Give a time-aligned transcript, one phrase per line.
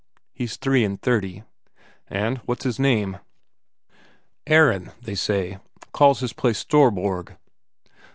[0.33, 1.43] He's three and thirty."
[2.07, 3.19] "And what's his name?"
[4.47, 5.59] "Aron, they say.
[5.93, 7.35] Calls his place Storborg."